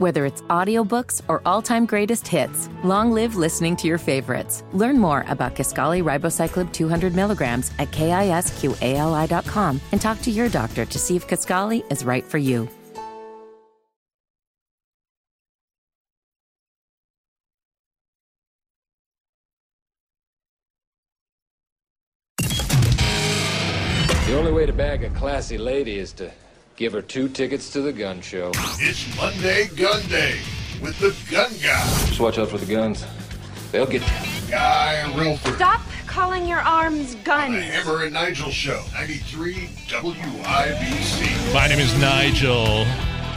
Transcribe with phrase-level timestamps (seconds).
[0.00, 4.64] Whether it's audiobooks or all-time greatest hits, long live listening to your favorites.
[4.72, 10.98] Learn more about Kisqali Ribociclib 200 milligrams at kisqali.com and talk to your doctor to
[10.98, 12.66] see if Kisqali is right for you.
[22.38, 22.48] The
[24.38, 26.32] only way to bag a classy lady is to
[26.80, 28.50] give her two tickets to the gun show.
[28.78, 30.40] It's Monday Gun Day
[30.80, 33.04] with the gun guy, Just watch out for the guns.
[33.70, 34.50] They'll get you.
[34.50, 35.56] Guy Relford.
[35.56, 37.54] Stop calling your arms guns.
[37.54, 37.74] The guns.
[37.74, 39.52] Hammer and Nigel Show, 93
[39.88, 41.52] WIBC.
[41.52, 42.86] My name is Nigel,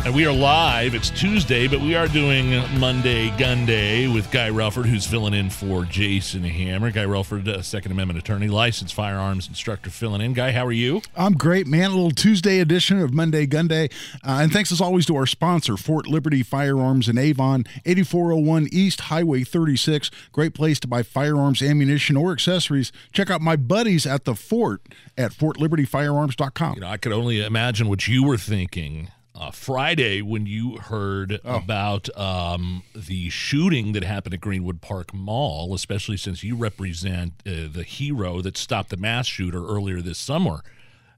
[0.06, 0.96] and we are live.
[0.96, 5.50] It's Tuesday, but we are doing Monday Gun Day with Guy Relford, who's filling in
[5.50, 6.92] for Jason Hammer.
[6.92, 10.34] Guy Relford, uh, Second Amendment attorney, licensed firearms instructor, filling in.
[10.34, 11.02] Guy, how are you?
[11.16, 11.92] I'm great, man.
[11.92, 13.86] A little Tuesday edition of Monday Gun Day.
[14.26, 19.02] Uh, and thanks as always to our sponsor, Fort Liberty Firearms in Avon, 8401 East
[19.02, 20.12] Highway 36.
[20.34, 22.92] Great place to buy firearms, ammunition, or accessories.
[23.14, 24.82] Check out my buddies at the fort
[25.18, 26.76] at fortlibertyfirearms.com.
[26.76, 31.40] You know, I could only imagine what you were thinking uh, Friday when you heard
[31.44, 37.68] about um, the shooting that happened at Greenwood Park Mall, especially since you represent uh,
[37.72, 40.62] the hero that stopped the mass shooter earlier this summer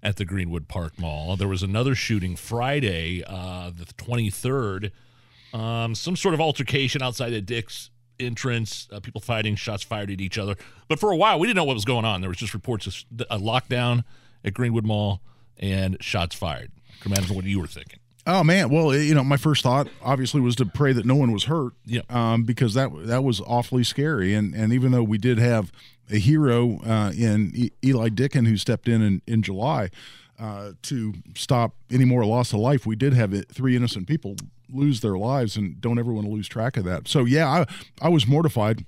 [0.02, 1.35] at the Greenwood Park Mall.
[1.35, 4.91] There was another shooting Friday, uh, the 23rd,
[5.53, 10.22] um, some sort of altercation outside of Dick's entrance, uh, people fighting, shots fired at
[10.22, 10.55] each other.
[10.88, 12.22] But for a while, we didn't know what was going on.
[12.22, 14.03] There was just reports of a lockdown
[14.44, 15.22] at Greenwood Mall
[15.57, 16.72] and shots fired.
[17.05, 18.00] Imagine what you were thinking?
[18.28, 21.31] Oh man, well, you know, my first thought obviously was to pray that no one
[21.31, 21.73] was hurt.
[21.86, 22.02] Yeah.
[22.09, 25.72] Um, because that that was awfully scary, and and even though we did have
[26.12, 29.90] a hero uh, in e- Eli Dicken who stepped in in, in July
[30.40, 34.36] uh, to stop any more loss of life, we did have it, three innocent people
[34.72, 37.08] lose their lives, and don't ever want to lose track of that.
[37.08, 37.66] So yeah, I
[38.02, 38.86] I was mortified.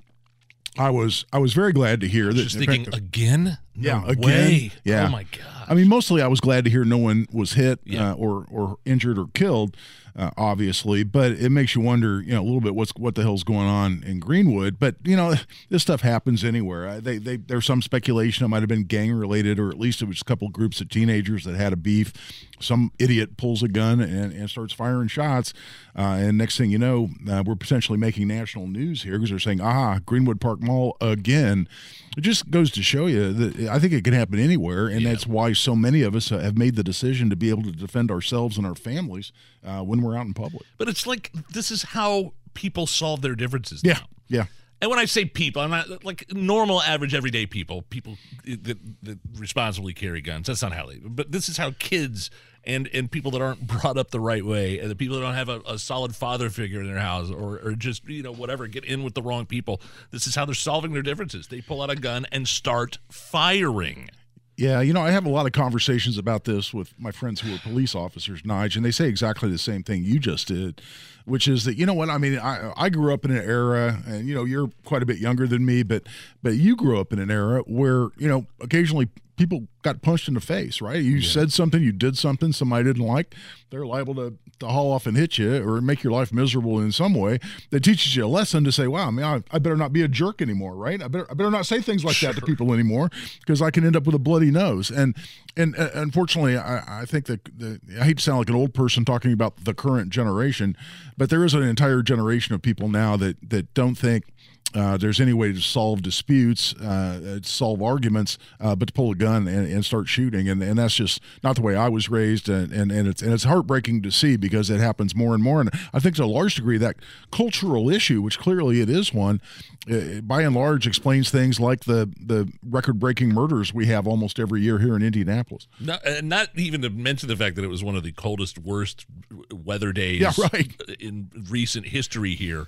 [0.79, 2.43] I was I was very glad to hear that.
[2.43, 3.59] Just thinking again?
[3.77, 4.23] No Yeah, again.
[4.25, 4.71] way.
[4.83, 5.05] Yeah.
[5.07, 5.65] Oh my god.
[5.69, 8.11] I mean, mostly I was glad to hear no one was hit Yeah.
[8.11, 9.75] uh, or or injured or killed,
[10.15, 11.03] uh, obviously.
[11.03, 13.67] But it makes you wonder, you know, a little bit what's what the hell's going
[13.67, 14.79] on in Greenwood.
[14.79, 15.35] But you know,
[15.69, 16.99] this stuff happens anywhere.
[17.01, 20.05] They they there's some speculation it might have been gang related, or at least it
[20.07, 22.13] was a couple groups of teenagers that had a beef.
[22.59, 25.53] Some idiot pulls a gun and, and starts firing shots,
[25.95, 29.37] uh, and next thing you know, uh, we're potentially making national news here because they're
[29.37, 31.67] saying, "Ah, Greenwood Park Mall again."
[32.17, 35.27] It just goes to show you that I think it can happen anywhere, and that's
[35.27, 38.57] why so many of us have made the decision to be able to defend ourselves
[38.57, 39.31] and our families
[39.63, 40.63] uh, when we're out in public.
[40.79, 43.81] But it's like this is how people solve their differences.
[43.83, 43.99] Yeah, now.
[44.29, 44.45] yeah,
[44.81, 49.19] And when I say people, I'm not like normal, average, everyday people, people that, that
[49.37, 50.47] responsibly carry guns.
[50.47, 50.97] That's not how they.
[50.97, 52.31] But this is how kids
[52.67, 55.33] and and people that aren't brought up the right way, and the people that don't
[55.33, 58.67] have a, a solid father figure in their house, or or just you know whatever,
[58.67, 59.81] get in with the wrong people.
[60.11, 61.47] This is how they're solving their differences.
[61.47, 64.09] They pull out a gun and start firing.
[64.57, 64.81] yeah.
[64.81, 67.59] You know, I have a lot of conversations about this with my friends who are
[67.59, 70.81] police officers, Nige, and they say exactly the same thing you just did,
[71.25, 72.37] which is that you know what I mean.
[72.37, 75.47] I I grew up in an era, and you know, you're quite a bit younger
[75.47, 76.03] than me, but
[76.43, 79.07] but you grew up in an era where you know occasionally
[79.37, 81.01] people got punched in the face, right?
[81.01, 83.35] You said something, you did something somebody didn't like,
[83.69, 86.91] they're liable to, to haul off and hit you or make your life miserable in
[86.91, 87.39] some way.
[87.69, 90.01] That teaches you a lesson to say, wow, I mean, I, I better not be
[90.01, 91.01] a jerk anymore, right?
[91.01, 93.09] I better, I better not say things like that to people anymore
[93.39, 94.89] because I can end up with a bloody nose.
[94.89, 95.15] And
[95.55, 98.73] and uh, unfortunately, I, I think that the, I hate to sound like an old
[98.73, 100.75] person talking about the current generation,
[101.17, 104.25] but there is an entire generation of people now that that don't think
[104.73, 109.15] uh, there's any way to solve disputes, uh, solve arguments, uh, but to pull a
[109.15, 112.49] gun and, and start shooting, and, and that's just not the way I was raised,
[112.49, 115.61] and, and, and it's and it's heartbreaking to see because it happens more and more,
[115.61, 116.97] and I think to a large degree that
[117.31, 119.41] cultural issue, which clearly it is one,
[119.89, 124.39] uh, by and large explains things like the the record breaking murders we have almost
[124.39, 125.67] every year here in Indianapolis.
[125.79, 128.59] Not, and not even to mention the fact that it was one of the coldest,
[128.59, 129.05] worst
[129.51, 130.69] weather days Yeah, right.
[130.99, 132.67] in recent history here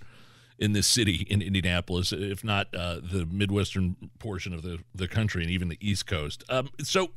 [0.60, 5.42] in this city in Indianapolis, if not uh, the Midwestern portion of the, the country
[5.42, 6.44] and even the East Coast.
[6.50, 7.10] Um, so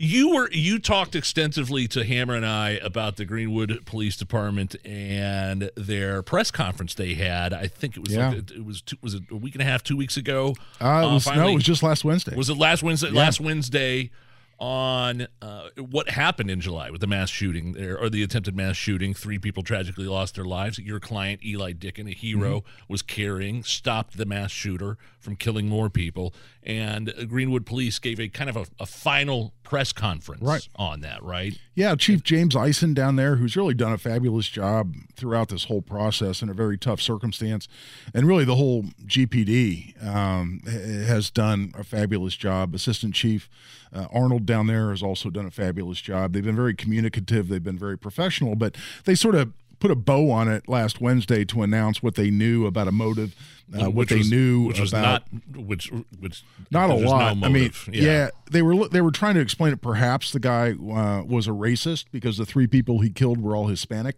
[0.00, 5.70] you were you talked extensively to Hammer and I about the Greenwood Police Department and
[5.74, 7.52] their press conference they had.
[7.52, 8.28] I think it was Yeah.
[8.30, 10.54] like, it was two, was it a week and a half, two weeks ago.
[10.80, 12.36] Uh, it was, no, finally- it was just last Wednesday.
[12.36, 13.08] was it last Wednesday?
[13.08, 13.20] Yeah.
[13.20, 14.10] Last Wednesday,
[14.58, 18.76] on uh, what happened in July with the mass shooting there, or the attempted mass
[18.76, 19.14] shooting.
[19.14, 20.78] Three people tragically lost their lives.
[20.78, 22.92] Your client, Eli Dicken, a hero, Mm-hmm.
[22.92, 26.34] was carrying, stopped the mass shooter from killing more people.
[26.62, 30.66] And Greenwood Police gave a kind of a, a final press conference Right.
[30.76, 31.58] on that, right?
[31.74, 35.82] Yeah, Chief James Ison down there, who's really done a fabulous job throughout this whole
[35.82, 37.68] process in a very tough circumstance,
[38.14, 42.74] and really the whole GPD um, has done a fabulous job.
[42.74, 43.50] Assistant Chief
[43.92, 46.32] uh, Arnold down there has also done a fabulous job.
[46.32, 48.74] They've been very communicative, they've been very professional, but
[49.04, 52.66] they sort of put a bow on it last Wednesday to announce what they knew
[52.66, 53.34] about a motive,
[53.74, 57.02] uh, what Which they was- knew which was about not which which not a there's
[57.04, 57.22] no lot.
[57.30, 57.88] I mean, motive.
[57.92, 58.30] yeah.
[58.50, 59.80] they were they were trying to explain it.
[59.80, 63.66] Perhaps the guy uh, was a racist because the three people he killed were all
[63.68, 64.16] Hispanic,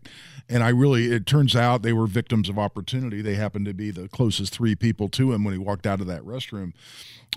[0.49, 3.23] and I really it turns out they were victims of opportunity.
[3.23, 6.06] They happened to be the closest three people to him when he walked out of
[6.06, 6.73] that restroom.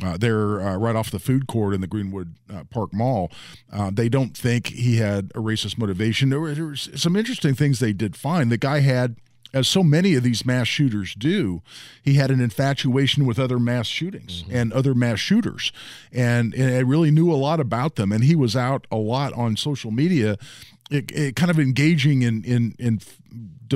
[0.01, 3.31] Uh, they're uh, right off the food court in the Greenwood uh, Park Mall.
[3.71, 6.29] Uh, they don't think he had a racist motivation.
[6.29, 8.51] There were, there were some interesting things they did find.
[8.51, 9.17] The guy had
[9.53, 11.61] as so many of these mass shooters do,
[12.01, 15.71] he had an infatuation with other mass shootings and other mass shooters,
[16.11, 18.11] and, and I really knew a lot about them.
[18.11, 20.37] And he was out a lot on social media,
[20.89, 22.99] it, it kind of engaging in in in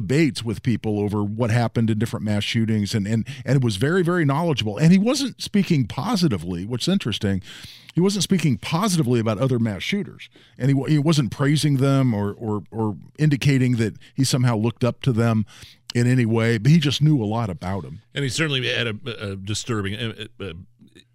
[0.02, 3.76] debates with people over what happened in different mass shootings, and and and it was
[3.78, 4.78] very very knowledgeable.
[4.78, 7.42] And he wasn't speaking positively, which is interesting.
[7.96, 10.30] He wasn't speaking positively about other mass shooters,
[10.60, 15.02] and he, he wasn't praising them or, or or indicating that he somehow looked up
[15.02, 15.46] to them
[15.96, 16.60] in any way.
[16.60, 18.02] But he just knew a lot about them.
[18.14, 20.54] And he certainly had a, a disturbing, uh, uh,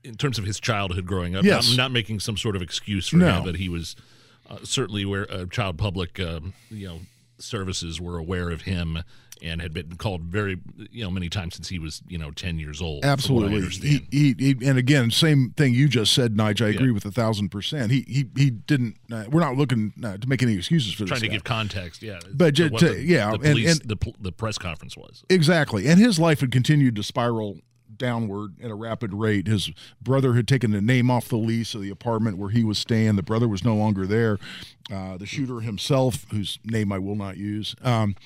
[0.02, 1.44] in terms of his childhood growing up.
[1.44, 1.70] yes.
[1.70, 3.34] I'm not making some sort of excuse for No.
[3.34, 3.94] him, but he was
[4.50, 7.00] uh, certainly where uh, child public, um, you know,
[7.42, 8.98] services were aware of him
[9.42, 10.56] and had been called very,
[10.92, 13.02] you know, many times since he was, you know, ten years old.
[13.02, 13.88] from what I Absolutely.
[13.88, 16.68] He, he, he, and again, same thing you just said, Nigel.
[16.68, 16.76] I Yeah.
[16.76, 17.90] agree with a thousand percent.
[17.90, 18.98] He, he, he didn't.
[19.10, 21.32] Uh, we're not looking uh, to make any excuses for Trying to guy.
[21.32, 22.20] give context, yeah.
[22.32, 25.24] But to to- the, yeah, the and- police, and- the, the press conference was.
[25.28, 25.88] Exactly.
[25.88, 27.58] And his life had continued to spiral
[27.98, 29.46] downward at a rapid rate.
[29.46, 32.78] His brother had taken the name off the lease of the apartment where he was
[32.78, 33.16] staying.
[33.16, 34.38] The brother was no longer there.
[34.90, 38.16] Uh, the shooter himself, whose name I will not use, um,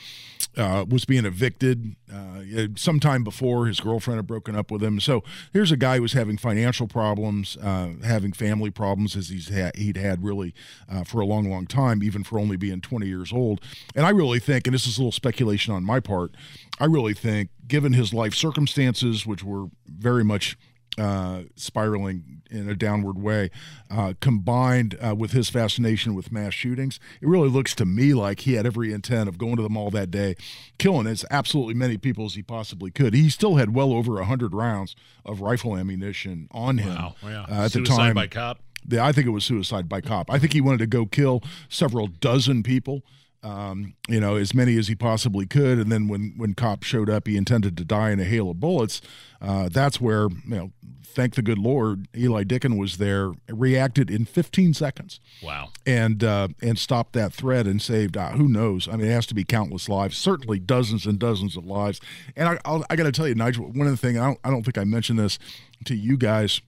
[0.57, 2.41] uh, was being evicted uh,
[2.77, 5.01] sometime before his girlfriend had broken up with him.
[5.01, 5.23] So
[5.53, 9.77] here's a guy who was having financial problems, uh, having family problems as he's had,
[9.77, 10.55] he'd had really
[10.91, 13.61] uh, for a long, long time, even for only being 20 years old.
[13.95, 16.33] And I really think, and this is a little speculation on my part,
[16.79, 20.57] I really think, given his life circumstances, which were very much
[20.99, 23.51] uh, spiraling in a downward way,
[23.91, 28.41] uh, combined uh, with his fascination with mass shootings, it really looks to me like
[28.41, 30.37] he had every intent of going to the mall that day,
[30.79, 33.15] killing as absolutely many people as he possibly could.
[33.15, 34.95] He still had well over hundred rounds
[35.25, 37.15] of rifle ammunition on him Wow.
[37.25, 37.43] Yeah.
[37.43, 38.15] uh, at Suicide the time.
[38.15, 38.61] by cop.
[38.89, 40.31] Yeah, I think it was suicide by cop.
[40.31, 43.03] I think he wanted to go kill several dozen people,
[43.47, 45.79] um, you know, as many as he possibly could.
[45.79, 48.59] And then when when cops showed up, he intended to die in a hail of
[48.61, 49.01] bullets.
[49.41, 50.71] Uh, that's where you know,
[51.05, 55.69] thank the good Lord, Eli Dicken was there, reacted in 15 seconds Wow.
[55.87, 58.89] and uh, and stopped that threat and saved uh, who knows?
[58.89, 62.01] I mean, it has to be countless lives, certainly dozens and dozens of lives.
[62.35, 64.41] And I I'll, I got to tell you, Nigel, one of the things I don't
[64.43, 65.39] I don't think I mentioned this
[65.85, 66.61] to you guys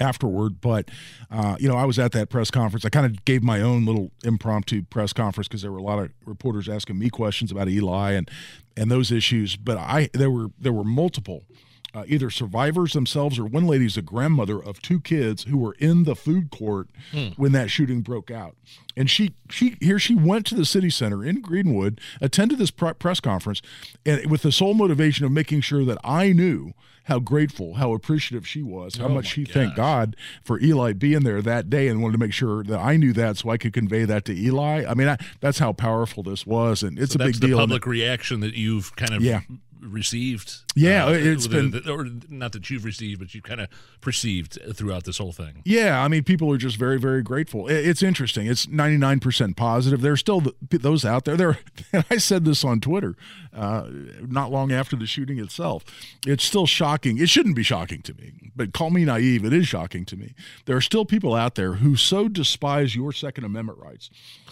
[0.00, 0.90] afterward, but
[1.30, 2.84] uh, you know, I was at that press conference.
[2.84, 5.98] I kind of gave my own little impromptu press conference because there were a lot
[5.98, 8.30] of reporters asking me questions about Eli and
[8.76, 9.56] and those issues.
[9.56, 11.44] But I there were there were multiple.
[11.92, 16.04] Uh, either survivors themselves or one lady's a grandmother of two kids who were in
[16.04, 16.88] the food court
[17.36, 18.54] when that shooting broke out.
[18.96, 22.92] And she she here she went to the city center in greenwood attended this pre-
[22.94, 23.60] press conference
[24.06, 26.72] and with the sole motivation of making sure that i knew
[27.04, 31.22] how grateful how appreciative she was how Oh much she thanked god for eli being
[31.24, 33.72] there that day and wanted to make sure that i knew that so i could
[33.72, 34.84] convey that to eli.
[34.86, 37.46] I mean I, that's how powerful this was and it's So a that's big the
[37.48, 39.40] deal public reaction that you've kind of Yeah.
[39.80, 40.58] Received.
[40.74, 43.68] Yeah, uh, it's the- been- the- or not that you've received, but you've kind of
[44.00, 45.62] perceived throughout this whole thing.
[45.64, 47.68] Yeah, I mean, people are just very, very grateful.
[47.68, 48.46] It's interesting.
[48.46, 50.00] It's 99% positive.
[50.00, 51.36] There's still those out there.
[51.36, 51.58] There,
[51.92, 53.16] and I said this on Twitter
[53.54, 53.86] uh,
[54.26, 55.84] not long after the shooting itself.
[56.26, 57.18] It's still shocking.
[57.18, 59.44] It shouldn't be shocking to me, but call me naive.
[59.44, 60.34] It is shocking to me.
[60.66, 64.10] There are still people out there who so despise your Second Amendment rights,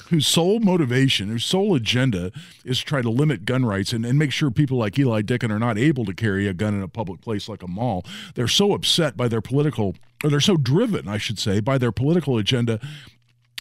[0.09, 2.33] whose sole motivation, whose sole agenda
[2.65, 5.51] is to try to limit gun rights and, and make sure people like Eli Dicken
[5.51, 8.05] are not able to carry a gun in a public place like a mall.
[8.35, 11.93] They're so upset by their political, or they're so driven, I should say, by their
[11.93, 12.81] political agenda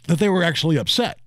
[0.08, 1.20] that they were actually upset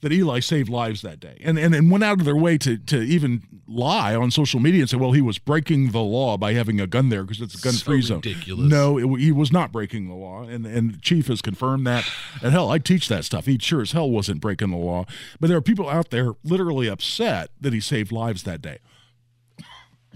[0.00, 2.76] that Eli saved lives that day and, and, and went out of their way to,
[2.76, 6.52] to even lie on social media and say, well, he was breaking the law by
[6.52, 8.16] having a gun there because it's a gun free So zone.
[8.18, 8.70] ridiculous.
[8.70, 10.42] No, it, he was not breaking the law.
[10.44, 12.08] And, and chief has confirmed that.
[12.42, 13.46] And hell, I teach that stuff.
[13.46, 15.04] He sure as hell wasn't breaking the law.
[15.40, 18.78] But there are people out there literally upset that he saved lives that day.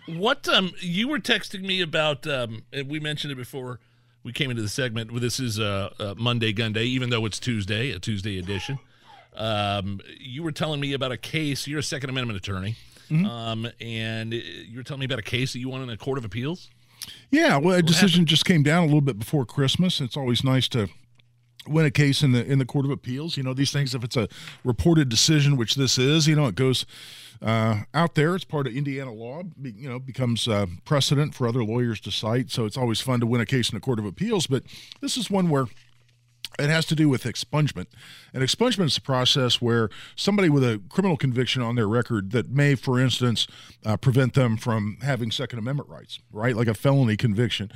[0.07, 3.79] What um you were texting me about um and we mentioned it before
[4.25, 5.13] we came into the segment.
[5.21, 8.79] This is uh, uh Monday Gun Day, even though it's Tuesday, a Tuesday edition.
[9.35, 11.67] Um, you were telling me about a case.
[11.67, 12.77] You're a Second Amendment attorney,
[13.11, 16.19] um, and you were telling me about a case that you won in a court
[16.19, 16.69] of appeals.
[17.31, 20.01] Yeah, well, a decision just came down a little bit before Christmas.
[20.01, 20.89] It's always nice to
[21.67, 23.37] win a case in the in the court of appeals.
[23.37, 24.29] You know, these things if it's a
[24.65, 26.87] reported decision, which this is, you know, it goes
[27.41, 28.35] uh, out there.
[28.35, 29.43] It's part of Indiana law.
[29.61, 32.51] You know, becomes uh, precedent for other lawyers to cite.
[32.51, 34.47] So it's always fun to win a case in the court of appeals.
[34.47, 34.65] But
[35.01, 35.67] this is one where
[36.59, 37.87] it has to do with expungement.
[38.33, 42.51] And expungement is a process where somebody with a criminal conviction on their record that
[42.51, 43.47] may, for instance,
[43.85, 46.57] uh, prevent them from having Second Amendment rights, right?
[46.57, 47.71] Like a felony conviction.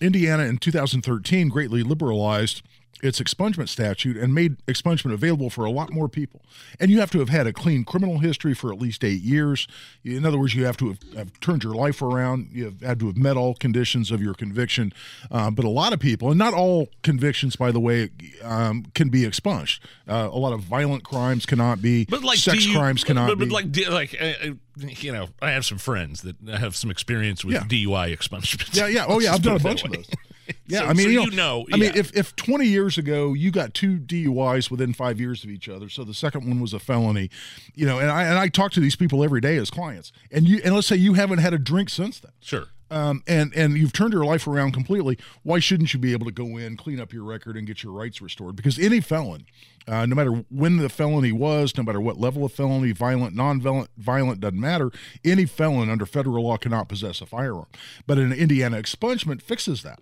[0.00, 2.62] Indiana in 2013 greatly liberalized
[3.02, 6.42] its expungement statute and made expungement available for a lot more people.
[6.78, 9.66] And you have to have had a clean criminal history for at least eight years.
[10.04, 12.48] In other words, you have to have, have turned your life around.
[12.52, 14.92] You have had to have met all conditions of your conviction.
[15.30, 18.10] Uh, but a lot of people, and not all convictions, by the way,
[18.42, 19.82] um, can be expunged.
[20.08, 22.04] Uh, a lot of violent crimes cannot be.
[22.04, 23.86] But like sex DU crimes cannot but, but be.
[23.86, 27.54] like, like uh, uh, you know, I have some friends that have some experience with
[27.54, 27.60] Yeah.
[27.62, 28.74] DUI expungement.
[28.76, 29.04] Yeah, yeah.
[29.08, 29.34] Oh, yeah.
[29.34, 30.08] I've done a bunch of those.
[30.66, 32.96] Yeah, So- I mean, so you know, you know, I mean, if if 20 years
[32.98, 36.60] ago you got two DUIs within five years of each other, so the second one
[36.60, 37.30] was a felony,
[37.74, 40.46] you know, and I and I talk to these people every day as clients, and
[40.48, 42.32] you and let's say you haven't had a drink since then.
[42.40, 42.66] Sure.
[42.92, 45.16] Um, and and you've turned your life around completely.
[45.44, 47.92] Why shouldn't you be able to go in, clean up your record, and get your
[47.92, 48.56] rights restored?
[48.56, 49.46] Because any felon,
[49.88, 53.90] uh, no matter when the felony was, no matter what level of felony, violent, non-violent,
[53.96, 54.90] violent doesn't matter.
[55.24, 57.66] Any felon under federal law cannot possess a firearm.
[58.06, 59.98] But an Indiana expungement fixes that.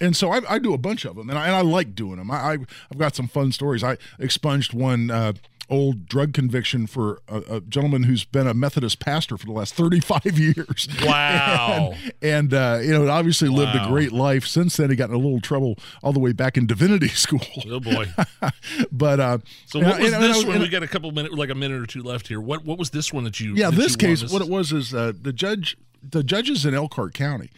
[0.00, 2.16] And so I, I do a bunch of them, and I, and I like doing
[2.16, 2.30] them.
[2.30, 2.52] I, I
[2.90, 3.84] I've got some fun stories.
[3.84, 5.10] I expunged one.
[5.10, 5.34] Uh,
[5.70, 9.74] Old drug conviction for a, a gentleman who's been a Methodist pastor for the last
[9.74, 10.88] 35 years.
[11.04, 11.92] Wow.
[12.22, 14.46] and uh, you know, obviously lived a great life.
[14.46, 17.40] Since then, he got in a little trouble all the way back in divinity school.
[17.70, 18.06] oh boy.
[18.92, 20.60] but uh, So what was and I- this and I- one?
[20.62, 22.40] We got a couple minutes, like a minute or two left here.
[22.40, 23.54] What what was this one that you?
[23.54, 26.72] yeah, that this you case, what it was is uh, the judge, the judges in
[26.74, 27.50] Elkhart County,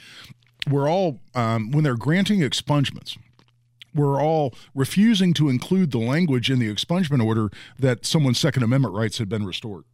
[0.68, 3.16] were all um, when they're granting expungements.
[3.94, 8.94] Were all refusing to include the language in the expungement order that someone's Second Amendment
[8.94, 9.84] rights had been restored.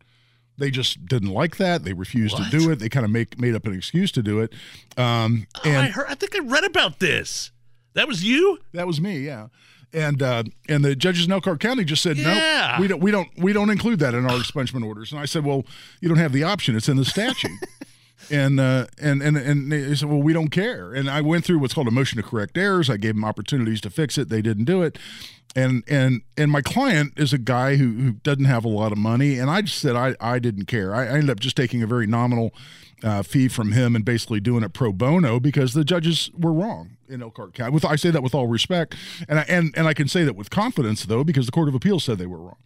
[0.59, 1.85] They just didn't like that.
[1.85, 2.51] They refused What?
[2.51, 2.79] to do it.
[2.79, 4.53] They kind of make made up an excuse to do it.
[4.99, 6.07] Um, Oh, I heard.
[6.09, 7.51] I think I read about this.
[7.95, 8.59] That was you.
[8.73, 9.49] That was me, yeah.
[9.93, 12.75] And uh, and the judges in Elkhart County just said Yeah.
[12.77, 15.13] no, we don't we don't we don't include that in our expungement orders.
[15.13, 15.65] And I said, well,
[16.01, 17.51] you don't have the option; it's in the statute.
[18.31, 20.93] and uh, and and and they said, well, we don't care.
[20.93, 22.91] And I went through what's called a motion to correct errors.
[22.91, 24.29] I gave them opportunities to fix it.
[24.29, 24.99] They didn't do it.
[25.55, 28.99] And and and my client is a guy who, who doesn't have a lot of
[28.99, 30.95] money, and I just said I I didn't care.
[30.95, 32.53] I, I ended up just taking a very nominal
[33.03, 36.97] uh, fee from him and basically doing it pro bono because the judges were wrong
[37.09, 37.73] in Elkhart County.
[37.73, 38.95] With I say that with all respect,
[39.29, 41.75] and I and and I can say that with confidence though because the Court of
[41.75, 42.59] Appeals said they were wrong.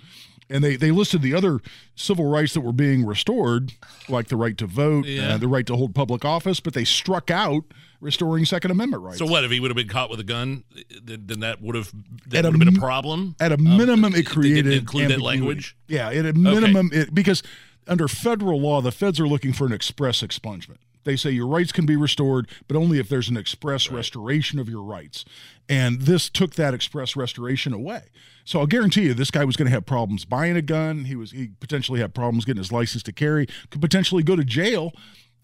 [0.50, 1.61] And they, they listed the other
[1.95, 3.73] civil rights that were being restored,
[4.09, 5.35] like the right to vote, Yeah.
[5.35, 7.62] uh, the right to hold public office, but they struck out
[8.00, 9.19] restoring Second Amendment rights.
[9.19, 10.64] So what if he would have been caught with a gun?
[11.02, 13.37] Then, then that would have At that would have been a problem.
[13.38, 15.76] At a Um, minimum, they it created didn't include that language.
[15.87, 17.42] Yeah, at a minimum, it, because
[17.87, 20.78] under federal law, the feds are looking for an express expungement.
[21.04, 24.69] They say your rights can be restored, but only if there's an express restoration of
[24.69, 25.25] your rights.
[25.69, 28.02] And this took that express restoration away.
[28.45, 31.04] So I'll guarantee you, this guy was going to have problems buying a gun.
[31.04, 33.47] He was he potentially had problems getting his license to carry.
[33.71, 34.92] Could potentially go to jail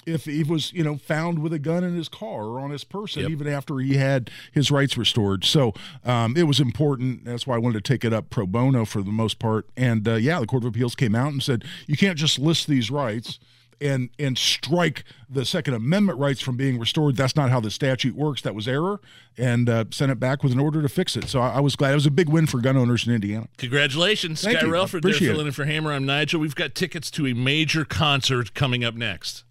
[0.05, 2.85] if he was you know found with a gun in his car or on his
[2.85, 3.31] person Yep.
[3.31, 5.73] even after he had his rights restored so
[6.05, 9.03] um, it was important that's why i wanted to take it up pro bono for
[9.03, 11.97] the most part and uh, yeah the court of appeals came out and said you
[11.97, 13.41] can't just list these rights
[13.81, 18.15] and and strike the second amendment rights from being restored that's not how the statute
[18.15, 19.01] works that was error
[19.37, 21.77] and uh, sent it back with an order to fix it so I, I was
[21.77, 24.73] glad it was a big win for gun owners in indiana Congratulations, Thank Sky you.
[24.73, 25.03] Relford.
[25.03, 25.93] There Appreciate filling in for Hammer.
[25.93, 26.41] I'm Nigel.
[26.41, 29.45] We've got tickets to a major concert coming up next.